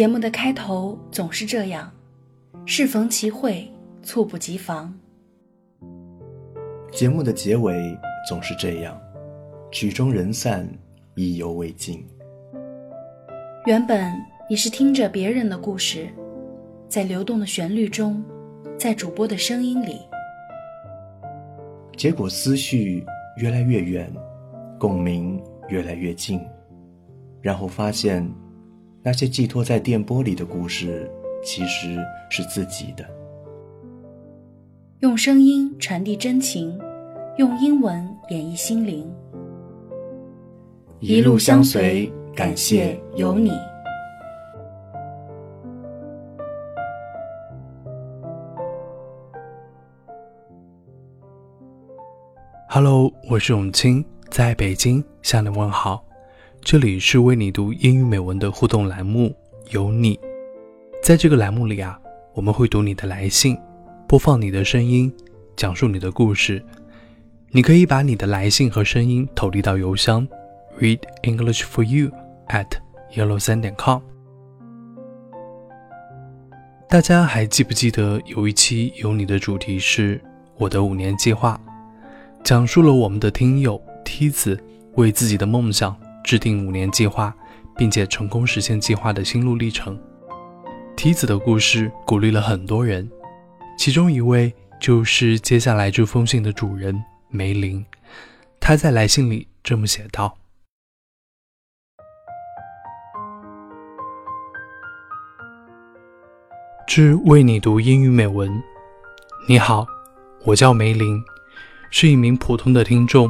[0.00, 1.92] 节目的开头总是这样，
[2.64, 3.70] 适逢其会，
[4.02, 4.98] 猝不及防。
[6.90, 7.76] 节目的结尾
[8.26, 8.98] 总是这样，
[9.70, 10.66] 曲终人散，
[11.16, 12.02] 意犹未尽。
[13.66, 14.10] 原本
[14.48, 16.08] 你是听着别人的故事，
[16.88, 18.24] 在流动的旋律中，
[18.78, 20.00] 在主播的声音里，
[21.98, 23.04] 结果思绪
[23.36, 24.10] 越来越远，
[24.78, 26.40] 共鸣越来越近，
[27.42, 28.26] 然后发现，
[29.02, 31.10] 那些寄托在电波里的故事，
[31.42, 31.96] 其实
[32.28, 33.04] 是自己的。
[34.98, 36.78] 用声音传递真情，
[37.38, 39.10] 用英文演绎心灵。
[40.98, 43.50] 一路相随，感谢有你。
[52.68, 56.04] Hello，我是永清，在北京向你问好。
[56.62, 59.34] 这里是为你读英语美文的互动栏目，
[59.70, 60.18] 有你。
[61.02, 61.98] 在这个栏目里啊，
[62.34, 63.56] 我们会读你的来信。
[64.06, 65.12] 播放你的声音，
[65.56, 66.62] 讲述你的故事。
[67.50, 70.26] 你可以把你的来信和声音投递到邮箱
[70.78, 72.10] read english for you
[72.48, 72.66] at
[73.14, 74.00] 幺六三点 com。
[76.88, 80.20] 大家还记不记得有一期有你的主题是
[80.58, 81.58] 我的五年计划，
[82.44, 84.62] 讲述了我们的听友梯子
[84.96, 85.96] 为自己的梦想
[86.30, 87.34] 制定五年计划，
[87.76, 90.00] 并且成功实现计划的心路历程。
[90.96, 93.10] 梯子的故事鼓励了很多人。
[93.76, 96.96] 其中一位就是接下来这封信的主人
[97.30, 97.84] 梅林，
[98.60, 100.38] 他在来信里这么写道
[106.86, 108.62] ：“致为你读英语美文，
[109.48, 109.84] 你好，
[110.44, 111.20] 我叫梅林，
[111.90, 113.28] 是一名普通的听众。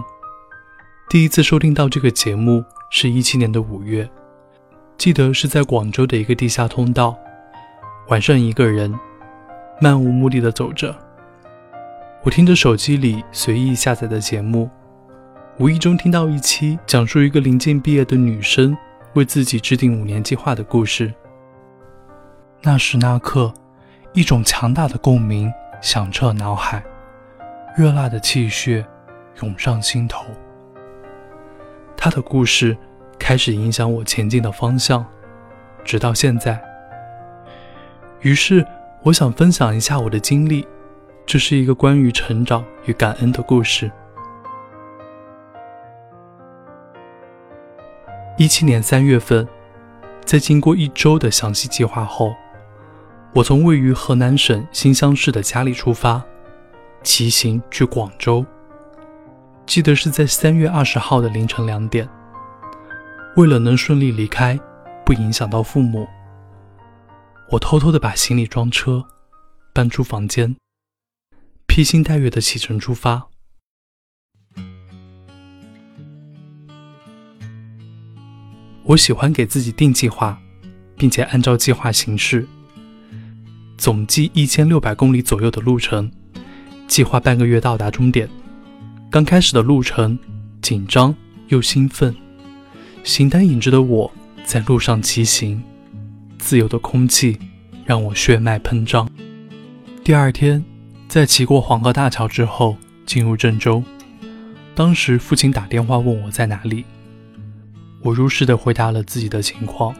[1.08, 4.08] 第一次收听到这个节目是一七年的五月，
[4.98, 7.16] 记得是在广州的一个地下通道，
[8.08, 8.94] 晚上一个人。”
[9.82, 10.94] 漫无目的的走着，
[12.22, 14.68] 我听着手机里随意下载的节目，
[15.56, 18.76] 无意中听到一期讲述一个临近毕业的女生
[19.14, 21.10] 为自己制定五年计划的故事。
[22.60, 23.54] 那时那刻，
[24.12, 25.50] 一种强大的共鸣
[25.80, 26.84] 响彻脑海，
[27.74, 28.84] 热辣的气血
[29.40, 30.26] 涌上心头。
[32.00, 32.76] 他的故事
[33.18, 35.04] 开始影响我前进的方向，
[35.84, 36.60] 直到现在。
[38.22, 38.66] 于是。
[39.02, 40.68] 我想分享一下我的经历，
[41.24, 43.90] 这是一个关于成长与感恩的故事。
[48.36, 49.48] 一七年三月份，
[50.26, 52.34] 在经过一周的详细计划后，
[53.32, 56.22] 我从位于河南省新乡市的家里出发，
[57.02, 58.44] 骑行去广州。
[59.70, 62.08] 记得是在三月二十号的凌晨两点。
[63.36, 64.58] 为了能顺利离开，
[65.06, 66.08] 不影响到父母。
[67.52, 69.06] 我偷偷的把行李装车，
[69.72, 70.56] 搬出房间，
[71.68, 73.28] 披星戴月的启程出发。
[78.82, 80.36] 我喜欢给自己定计划，
[80.96, 82.44] 并且按照计划行事。
[83.78, 86.10] 总计一千六百公里左右的路程，
[86.88, 88.28] 计划半个月到达终点。
[89.10, 90.16] 刚开始的路程，
[90.62, 91.12] 紧张
[91.48, 92.14] 又兴奋，
[93.02, 94.08] 形单影只的我
[94.44, 95.60] 在路上骑行。
[96.38, 97.36] 自由的空气
[97.84, 99.10] 让我血脉喷张。
[100.04, 100.64] 第二天，
[101.08, 103.82] 在骑过黄河大桥之后，进入郑州。
[104.76, 106.84] 当时父亲打电话问我在哪里，
[108.02, 109.92] 我如实的回答了自己的情况。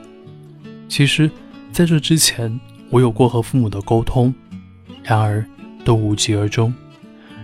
[0.88, 1.28] 其实，
[1.72, 2.60] 在这之前，
[2.90, 4.32] 我有过和父母的沟通，
[5.02, 5.44] 然而
[5.84, 6.72] 都无疾而终，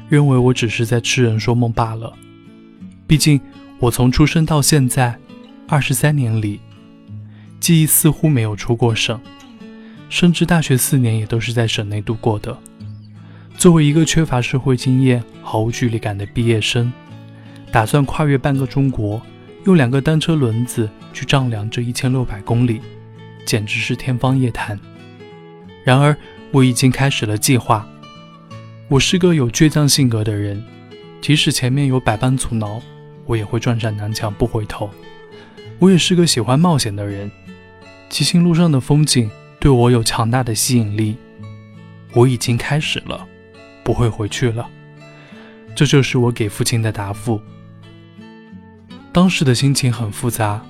[0.09, 2.13] 认为我只是在痴人说梦罢了。
[3.07, 3.41] 毕竟，
[3.79, 5.19] 我从出生到现在，
[5.69, 6.61] 二十三年里。
[7.59, 9.19] 记忆似乎没有出过省，
[10.09, 12.57] 甚至大学四年也都是在省内度过的。
[13.57, 16.93] 作为一个缺乏社会经验、毫无距离感的毕业生，
[17.73, 19.21] 打算跨越半个中国，
[19.65, 22.81] 用两个单车轮子去丈量这一千六百公里，
[23.47, 24.79] 简直是天方夜谭。
[25.83, 26.17] 然而，
[26.53, 27.89] 我已经开始了计划。
[28.89, 30.63] 我是个有倔强性格的人，
[31.21, 32.81] 即使前面有百般阻挠，
[33.25, 34.89] 我也会撞上南墙不回头。
[35.81, 37.29] 我也是个喜欢冒险的人。
[38.09, 39.29] 骑行路上的风景
[39.59, 41.17] 对我有强大的吸引力，
[42.13, 43.27] 我已经开始了，
[43.83, 44.71] 不会回去了。
[45.75, 47.41] 这就是我给父亲的答复。
[49.13, 50.65] 当时的心情很复杂，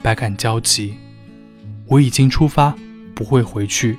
[0.00, 0.94] 百感交集。
[1.86, 2.74] 我已经出发，
[3.14, 3.98] 不会回去。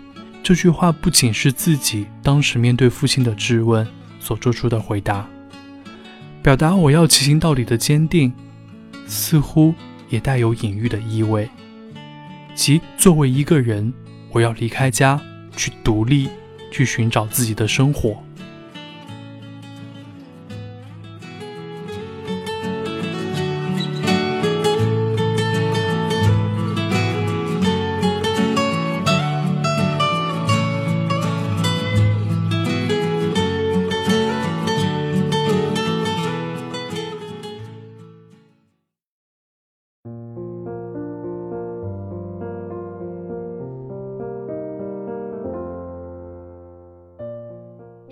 [0.50, 3.88] 这句话不仅是自己当时面对父亲的质问
[4.20, 5.30] 所做出的回答，
[6.42, 8.34] 表达我要骑行到底的坚定，
[9.06, 9.76] 似乎
[10.10, 11.48] 也带有隐喻的意味。
[12.56, 13.94] 即作为一个人，
[14.32, 15.22] 我要离开家，
[15.56, 16.28] 去独立，
[16.72, 18.20] 去寻找自己的生活。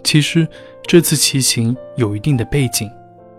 [0.08, 0.48] 其实
[0.84, 2.90] 这次骑行有一定的背景，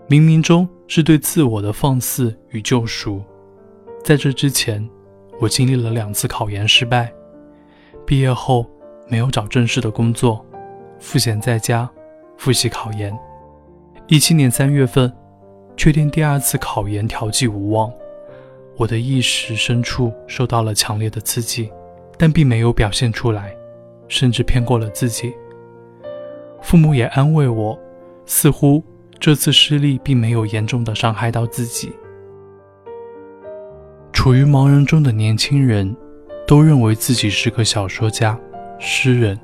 [0.07, 3.23] 冥冥中是对自我的放肆与救赎。
[4.03, 4.87] 在这之前，
[5.39, 7.11] 我经历了两次考研失败，
[8.05, 8.69] 毕业后
[9.07, 10.45] 没有找正式的工作，
[10.99, 11.89] 赋闲在家
[12.37, 13.17] 复习考研。
[14.05, 15.11] 一七年三月份，
[15.75, 17.91] 确定第二次考研调剂无望，
[18.77, 21.71] 我的意识深处受到了强烈的刺激，
[22.15, 23.55] 但并没有表现出来，
[24.07, 25.33] 甚至骗过了自己。
[26.69, 27.75] 父母也安慰我，
[28.27, 28.83] 似乎
[29.19, 31.91] 这次失利并没有严重的伤害到自己。
[34.13, 35.97] 处于茫然中的年轻人，
[36.45, 38.39] 都认为自己是个小说家、
[38.77, 39.39] 诗人，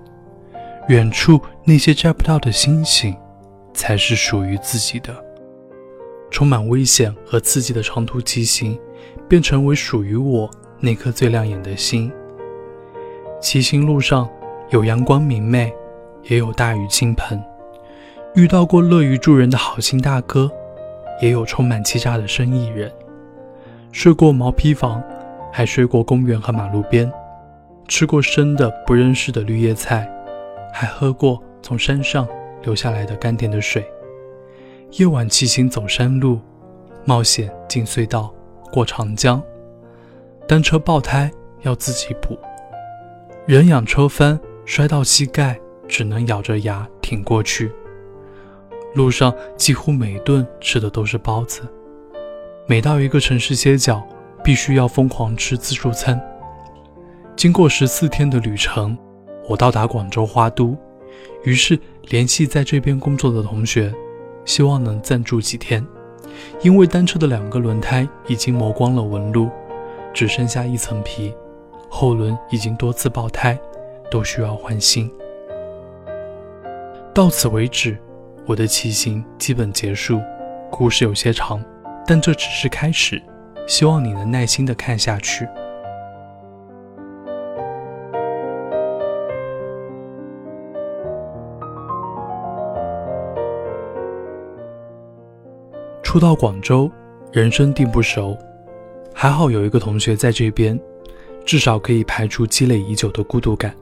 [0.87, 3.17] 远处那些摘不到的星星，
[3.73, 5.11] 才是属于自己的。
[6.29, 8.79] 充满危险和刺激的长途骑行，
[9.27, 10.47] 便成为属于我
[10.79, 12.11] 那颗最亮眼的星。
[13.41, 14.29] 骑行路上
[14.69, 15.73] 有阳光明媚。
[16.27, 17.41] 也有大雨倾盆，
[18.33, 20.51] 遇到过乐于助人的好心大哥，
[21.21, 22.91] 也有充满欺诈的生意人。
[23.91, 25.01] 睡过毛坯房，
[25.51, 27.11] 还睡过公园和马路边，
[27.87, 30.09] 吃过生的不认识的绿叶菜，
[30.73, 32.27] 还喝过从山上
[32.63, 33.85] 流下来的甘甜的水。
[34.93, 36.39] 夜晚骑行走山路，
[37.05, 38.33] 冒险进隧道，
[38.71, 39.41] 过长江。
[40.47, 41.31] 单车爆胎
[41.61, 42.37] 要自己补，
[43.45, 45.59] 人仰车翻摔到膝盖。
[45.87, 47.71] 只能咬着牙挺过去。
[48.93, 51.61] 路上几乎每顿吃的都是包子，
[52.65, 54.01] 每到一个城市歇脚，
[54.43, 56.19] 必须要疯狂吃自助餐。
[57.35, 58.97] 经过十四天的旅程，
[59.49, 60.77] 我到达广州花都，
[61.43, 63.93] 于是联系在这边工作的同学，
[64.45, 65.85] 希望能暂住几天。
[66.61, 69.49] 因为单车的两个轮胎已经磨光了纹路，
[70.13, 71.33] 只剩下一层皮，
[71.89, 73.59] 后轮已经多次爆胎，
[74.09, 75.11] 都需要换新。
[77.15, 77.97] 到此为止，
[78.45, 80.19] 我的骑行基本结束。
[80.69, 81.63] 故事有些长，
[82.05, 83.23] 但这只是开始。
[83.65, 85.47] 希望你能耐心的看下去。
[96.03, 96.91] 初到广州，
[97.31, 98.37] 人生地不熟，
[99.13, 100.77] 还好有一个同学在这边，
[101.45, 103.73] 至少可以排除积累已久的孤独感。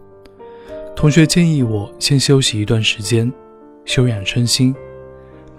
[0.95, 3.31] 同学建议我先休息一段时间，
[3.84, 4.74] 休养身心。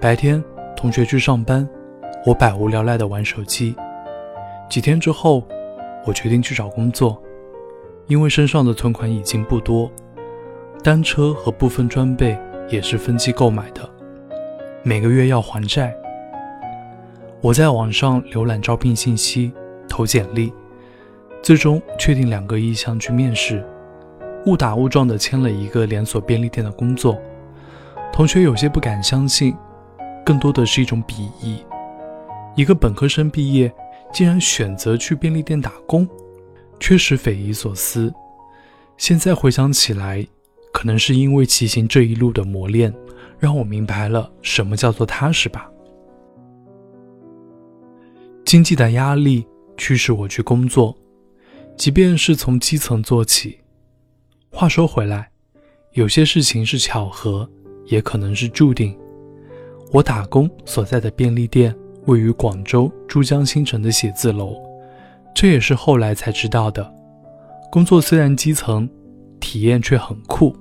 [0.00, 0.42] 白天
[0.76, 1.68] 同学去上班，
[2.24, 3.74] 我百无聊赖的玩手机。
[4.70, 5.46] 几天之后，
[6.06, 7.20] 我决定去找工作，
[8.06, 9.90] 因为身上的存款已经不多，
[10.82, 12.38] 单车和部分装备
[12.68, 13.88] 也是分期购买的，
[14.82, 15.94] 每个月要还债。
[17.42, 19.52] 我在网上浏览招聘信息，
[19.88, 20.50] 投简历，
[21.42, 23.62] 最终确定两个意向去面试。
[24.46, 27.18] 误打误撞地签了一个连锁便利店的工作，
[28.12, 29.56] 同学有些不敢相信，
[30.24, 31.64] 更多的是一种鄙夷。
[32.54, 33.72] 一个本科生毕业，
[34.12, 36.06] 竟然选择去便利店打工，
[36.78, 38.12] 确实匪夷所思。
[38.96, 40.24] 现在回想起来，
[40.72, 42.94] 可能是因为骑行这一路的磨练，
[43.38, 45.68] 让我明白了什么叫做踏实吧。
[48.44, 49.44] 经济的压力
[49.76, 50.94] 驱使我去工作，
[51.76, 53.58] 即便是从基层做起。
[54.56, 55.28] 话说回来，
[55.94, 57.46] 有些事情是巧合，
[57.86, 58.96] 也可能是注定。
[59.90, 61.74] 我打工所在的便利店
[62.06, 64.54] 位于广州珠江新城的写字楼，
[65.34, 66.88] 这也是后来才知道的。
[67.68, 68.88] 工作虽然基层，
[69.40, 70.54] 体验却很酷。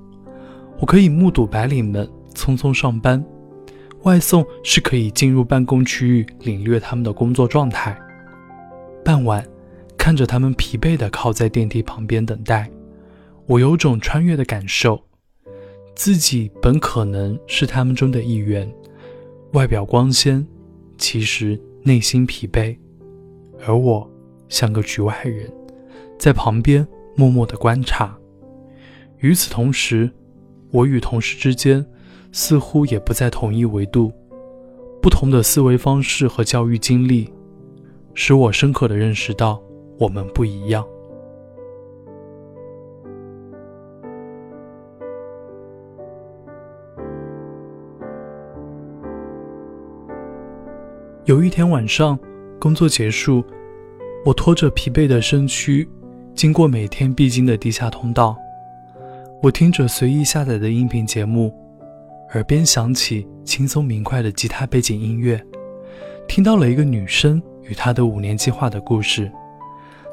[0.79, 3.23] 我可以目睹白领们匆匆上班，
[4.01, 7.95] 外送是可以进入办公区域领略他们的工作状态。
[9.05, 9.47] 傍晚，
[9.99, 12.67] 看着他们疲惫地靠在电梯旁边等待。
[13.45, 15.01] 我有种穿越的感受，
[15.95, 18.71] 自己本可能是他们中的一员，
[19.51, 20.45] 外表光鲜，
[20.97, 22.77] 其实内心疲惫，
[23.65, 24.09] 而我
[24.47, 25.51] 像个局外人，
[26.17, 28.17] 在旁边默默的观察。
[29.19, 30.09] 与此同时，
[30.71, 31.85] 我与同事之间
[32.31, 34.11] 似乎也不在同一维度，
[35.01, 37.29] 不同的思维方式和教育经历，
[38.13, 39.61] 使我深刻的认识到
[39.99, 40.85] 我们不一样。
[51.25, 52.19] 有一天晚上，
[52.59, 53.41] 工作结束，
[54.25, 55.87] 我拖着疲惫的身躯，
[56.35, 58.35] 经过每天必经的地下通道。
[59.41, 61.49] 我听着随意下载的音频节目，
[62.33, 65.41] 耳边响起轻松明快的吉他背景音乐，
[66.27, 69.31] 听到了一个女生与她的五年计划的故事。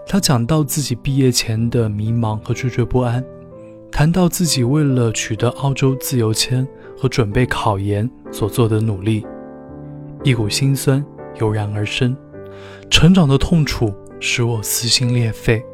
[0.07, 3.25] 她讲到自己毕业前的迷茫和惴惴不安，
[3.91, 6.65] 谈到自己为了取得澳洲自由签
[6.97, 9.27] 和准备考研所做的努力。
[10.23, 11.03] 一股心酸
[11.41, 12.15] 油然而生，
[12.91, 15.65] 成长的痛楚使我撕心裂肺。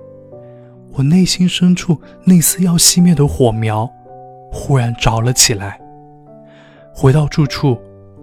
[0.93, 3.91] 我内心深处那丝要熄灭的火苗，
[4.53, 5.81] 忽然着了起来。
[6.93, 7.77] 回到住处，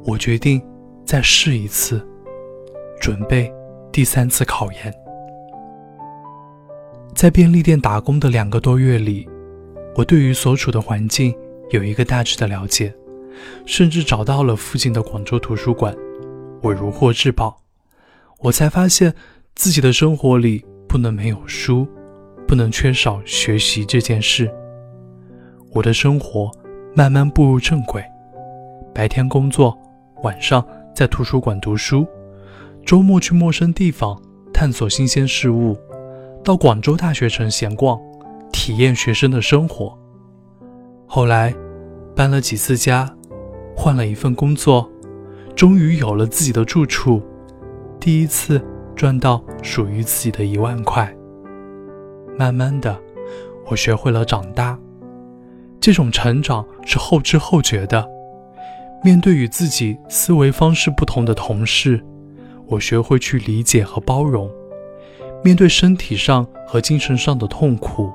[0.06, 0.62] 我决定
[1.06, 2.02] 再试一次，
[3.02, 3.54] 准备
[3.92, 4.94] 第三次考研。
[7.14, 9.28] 在便利店打工的两个多月里，
[9.96, 11.36] 我对于所处的环境
[11.72, 12.92] 有一个大致的了解，
[13.66, 15.94] 甚至找到了附近的广州图书馆。
[16.64, 17.58] 我如获至宝，
[18.40, 19.14] 我才发现
[19.54, 21.86] 自己的生活里不能没有书，
[22.48, 24.50] 不能缺少学习这件事。
[25.74, 26.50] 我的生活
[26.96, 28.02] 慢慢步入正轨，
[28.96, 29.78] 白天工作，
[30.24, 30.66] 晚上
[30.96, 32.08] 在图书馆读书，
[32.86, 34.18] 周末去陌生地方
[34.54, 35.78] 探索新鲜事物，
[36.46, 38.00] 到广州大学城闲逛，
[38.54, 40.00] 体验学生的生活。
[41.06, 41.54] 后来
[42.16, 43.14] 搬了几次家，
[43.76, 44.90] 换了一份工作。
[45.64, 47.24] 终于有了自己的住处，
[47.98, 48.62] 第一次
[48.98, 51.10] 赚到属于自己的一万块。
[52.38, 53.00] 慢慢的，
[53.68, 54.78] 我学会了长大，
[55.80, 58.06] 这种成长是后知后觉的。
[59.06, 62.04] 面对与自己思维方式不同的同事，
[62.68, 64.52] 我学会去理解和包容。
[65.46, 68.12] 面对身体上和精神上的痛苦，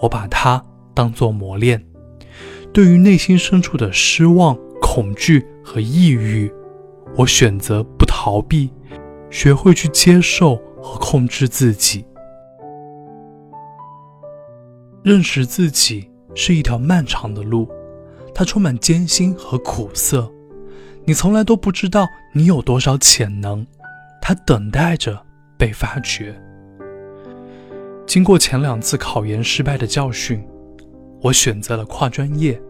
[0.00, 0.60] 我把它
[0.94, 1.80] 当作磨练。
[2.72, 6.52] 对于内心深处的失望、恐惧和抑郁。
[7.16, 8.70] 我选择不逃避，
[9.30, 12.04] 学会去接受和控制自己。
[15.02, 17.68] 认识自己是一条漫长的路，
[18.34, 20.30] 它充满艰辛和苦涩。
[21.04, 23.66] 你从来都不知道你有多少潜能，
[24.20, 25.20] 它等待着
[25.58, 26.34] 被发掘。
[28.06, 30.42] 经过前两次考研失败的教训，
[31.20, 32.60] 我选择了跨专业，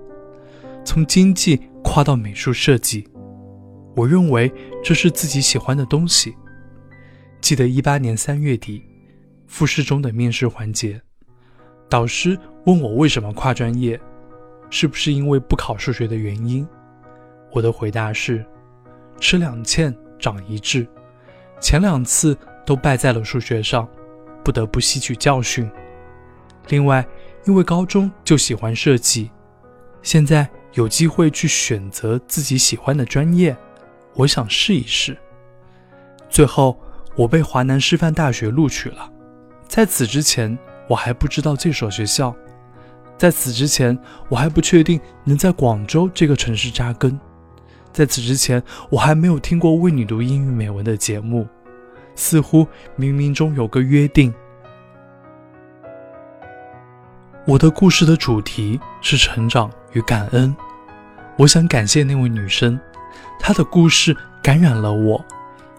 [0.85, 3.07] 从经济跨到美术设计。
[3.95, 6.35] 我认为这是自己喜欢的东西。
[7.41, 8.83] 记得一八年三月底，
[9.47, 11.01] 复试中的面试环节，
[11.91, 14.01] 导师问我为什么跨专业，
[14.71, 16.67] 是不是因为不考数学的原因？
[17.53, 18.45] 我的回答是：
[19.21, 20.87] 吃两堑长一智，
[21.61, 23.87] 前两次都败在了数学上，
[24.43, 25.71] 不得不吸取教训。
[26.69, 27.07] 另外，
[27.45, 29.31] 因为高中就喜欢设计，
[30.01, 33.55] 现在有机会去选择自己喜欢的专业。
[34.15, 35.17] 我想试一试。
[36.29, 36.79] 最后，
[37.15, 39.11] 我被华南师范大学录取了。
[39.69, 42.35] 在此之前，我还不知道这所学校；
[43.17, 47.13] 在此之前，我还不确定能在广州这个城市扎根；
[47.93, 51.47] 在此之前，我还没有听过为你读英语美文的节目。
[52.15, 52.67] 似乎
[52.99, 54.33] 冥冥中有个约定。
[57.47, 60.55] 我的故事的主题是成长与感恩。
[61.39, 62.79] 我想感谢那位女生。
[63.39, 65.25] 他的故事感染了我，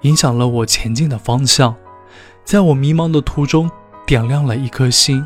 [0.01, 1.75] 影响了我前进的方向，
[2.43, 3.69] 在我迷茫的途中
[4.05, 5.25] 点亮了一颗心。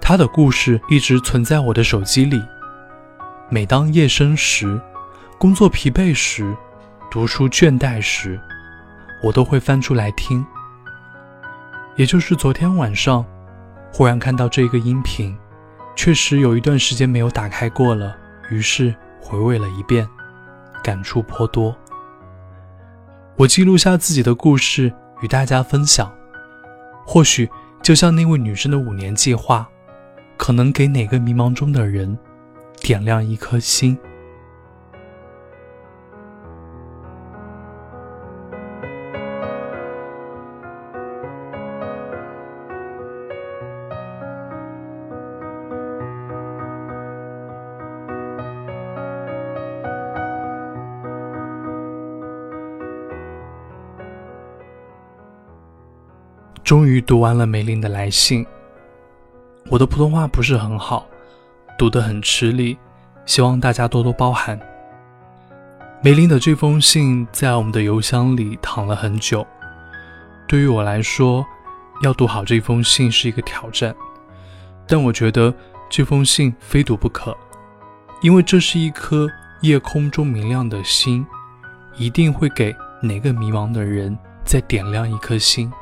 [0.00, 2.42] 他的故事一直存在我的手机里，
[3.50, 4.80] 每当夜深时、
[5.38, 6.56] 工作疲惫时、
[7.10, 8.40] 读书倦怠时，
[9.22, 10.44] 我都会翻出来听。
[11.96, 13.22] 也就是昨天晚上，
[13.92, 15.36] 忽然看到这个音频，
[15.94, 18.16] 确实有一段时间没有打开过了，
[18.50, 20.08] 于是回味了一遍。
[20.82, 21.76] 感触颇多，
[23.36, 24.92] 我记录下自己的故事
[25.22, 26.12] 与大家分享，
[27.06, 27.48] 或许
[27.82, 29.68] 就像那位女生的五年计划，
[30.36, 32.18] 可能给哪个迷茫中的人
[32.80, 33.98] 点亮一颗心。
[56.68, 58.46] 终于读完了梅林的来信。
[59.70, 61.06] 我的普通话不是很好，
[61.78, 62.76] 读得很吃力，
[63.24, 64.60] 希望大家多多包涵。
[66.02, 69.46] 梅林的这封信在我们的邮箱里躺了很久，
[70.46, 71.42] 对于我来说，
[72.02, 73.96] 要读好这封信是一个挑战。
[74.86, 75.54] 但我觉得
[75.88, 77.34] 这封信非读不可，
[78.20, 79.26] 因为这是一颗
[79.62, 81.26] 夜空中明亮的星，
[81.96, 85.72] 一定会给哪个迷茫的人再点亮一颗心。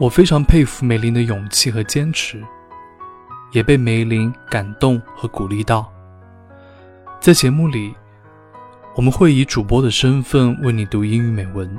[0.00, 2.42] 我非常佩服梅林的勇气和坚持，
[3.52, 5.92] 也被梅林感动和鼓励到。
[7.20, 7.94] 在节目里，
[8.96, 11.78] 我们会以主播的身份为你读英语美文，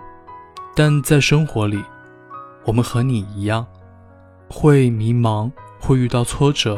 [0.75, 1.83] 但在生活里，
[2.63, 3.65] 我们和你一样，
[4.47, 6.77] 会迷茫，会遇到挫折，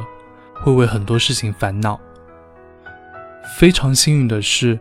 [0.54, 2.00] 会为很多事情烦恼。
[3.60, 4.80] 非常幸运的是，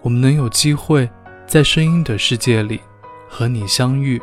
[0.00, 1.08] 我们能有机会
[1.46, 2.80] 在声音的世界里
[3.28, 4.20] 和你相遇，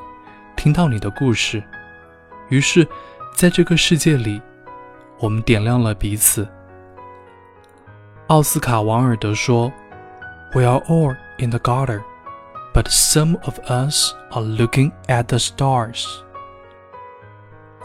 [0.60, 1.64] 听到你的故事。
[2.50, 2.86] 于是，
[3.34, 4.42] 在这个世界里，
[5.18, 6.46] 我们点亮了彼此。
[8.28, 9.72] 奥斯卡·王尔德说
[10.54, 12.02] ：“We are all in the gutter,
[12.74, 16.06] but some of us are looking at the stars。”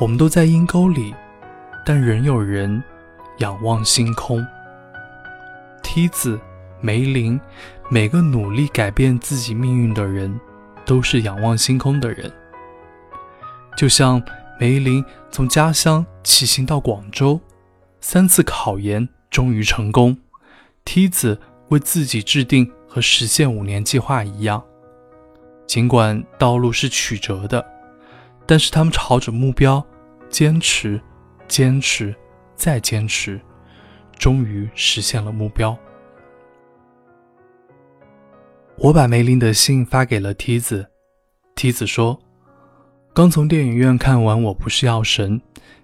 [0.00, 1.14] 我们都在阴沟里，
[1.87, 2.83] 但仍有人
[3.38, 4.45] 仰望星空。
[5.81, 6.40] 梯子、
[6.81, 7.40] 梅林，
[7.88, 10.40] 每个努力改变自己命运的人，
[10.85, 12.33] 都是仰望星空的人。
[13.76, 14.23] 就像
[14.59, 17.40] 梅林从家乡骑行到广州，
[18.00, 20.14] 三次考研终于成功；
[20.85, 21.38] 梯子
[21.69, 24.62] 为自己制定和实现五年计划一样，
[25.66, 27.64] 尽管道路是曲折的，
[28.47, 29.85] 但是他们朝着目标
[30.28, 31.00] 坚持、
[31.49, 32.14] 坚持、
[32.57, 33.40] 再坚持。
[34.16, 35.76] 终于实现了目标。
[38.78, 40.88] 我把梅林的信发给了梯子，
[41.57, 42.16] 梯子说
[43.14, 45.40] ：“刚从电影院看完《我不是药神》，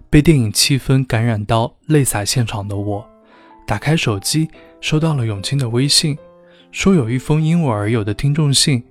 [0.09, 3.07] 被电影气氛感染到泪洒现场的我，
[3.65, 4.49] 打开手机
[4.81, 6.17] 收到了永清的微信，
[6.73, 8.83] 说有一封因我而有的听众信。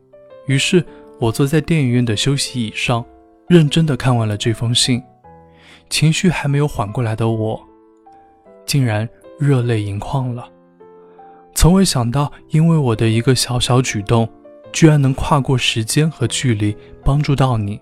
[0.46, 0.82] 于是
[1.18, 3.04] 我坐在电影院的休息椅上，
[3.46, 5.02] 认真的看完了这封信。
[5.90, 7.60] 情绪还没有缓过来的我，
[8.64, 9.06] 竟然……”
[9.38, 10.46] 热泪盈眶了，
[11.54, 14.28] 从未想到，因为我的一个小小举动，
[14.70, 17.80] 居然能跨过时间和距离，帮助到你，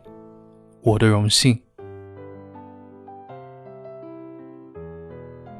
[0.82, 1.60] 我的荣幸。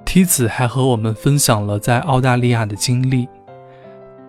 [0.05, 3.29] 梯子还和我们分享了在澳大利亚的经历，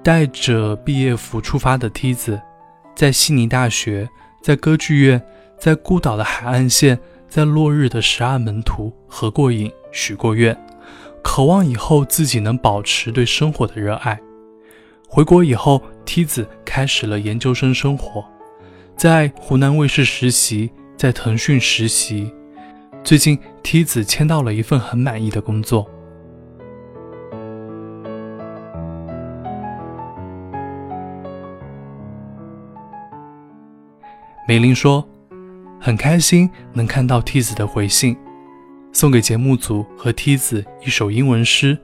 [0.03, 2.39] 带着毕业服出发的梯子，
[2.95, 4.09] 在悉尼大学，
[4.43, 5.21] 在歌剧院，
[5.57, 6.99] 在孤岛的海岸线，
[7.29, 10.55] 在落日的十二门徒合过影，许过愿。
[11.23, 14.19] 渴望以后自己能保持对生活的热爱。
[15.07, 18.23] 回国以后，梯子开始了研究生生活，
[18.99, 22.29] 在湖南卫视实习，在腾讯实习。
[23.01, 25.89] 最近，梯子签到了一份很满意的工作。
[34.45, 35.07] 梅林说
[35.79, 38.17] ：“很开心能看到梯子的回信。”
[38.91, 41.77] 送给节目组和梯子一首英文诗，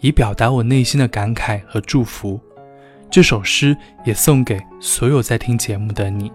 [0.00, 2.40] 以表达我内心的感慨和祝福。
[3.09, 6.31] 这首诗也送给所有在听节目的你。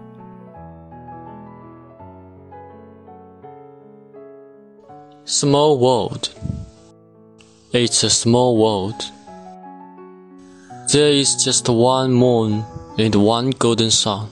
[5.25, 6.29] Small world,
[7.71, 8.95] it's a small world.
[10.87, 12.63] There is just one moon
[12.97, 14.27] and one golden sun.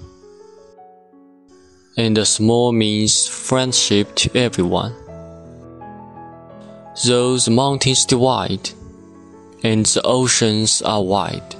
[1.97, 4.93] And the small means friendship to everyone.
[7.05, 8.71] Those mountains divide,
[9.63, 11.55] and the oceans are wide.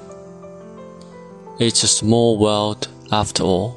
[1.59, 3.77] It's a small world after all.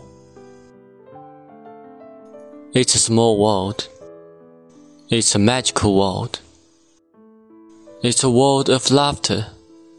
[2.74, 3.90] It's a small world.
[5.10, 6.40] It's a magical world.
[8.02, 9.48] It's a world of laughter,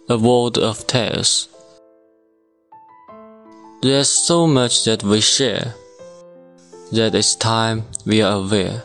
[0.09, 1.49] a world of tears.
[3.83, 5.75] There's so much that we share
[6.93, 8.83] that it's time we are aware.